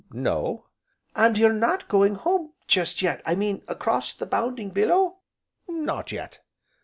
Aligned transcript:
"No." 0.13 0.65
"And 1.15 1.37
you're 1.37 1.53
not 1.53 1.87
going 1.87 2.15
home 2.15 2.53
just 2.65 3.03
yet, 3.03 3.21
I 3.23 3.35
mean 3.35 3.61
across 3.67 4.15
the 4.15 4.25
'bounding 4.25 4.71
billow?'" 4.71 5.19
"Not 5.67 6.11
yet." 6.11 6.39